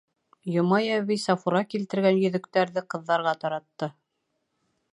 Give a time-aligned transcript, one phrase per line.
[0.53, 3.91] Йомай әбей Сафура килтергән йөҙөктәрҙе ҡыҙҙарға таратты.